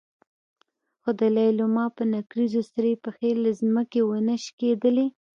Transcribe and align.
خو 1.01 1.09
د 1.19 1.21
لېلما 1.35 1.85
په 1.95 2.03
نکريزو 2.13 2.61
سرې 2.71 2.93
پښې 3.03 3.31
له 3.43 3.51
ځمکې 3.59 4.01
ونه 4.03 4.35
شکېدلې. 4.45 5.07